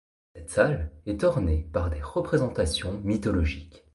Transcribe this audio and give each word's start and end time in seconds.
Cette 0.33 0.49
salle 0.49 0.91
est 1.05 1.23
ornées 1.23 1.69
par 1.71 1.91
des 1.91 2.01
représentations 2.01 2.99
mythologiques. 3.03 3.83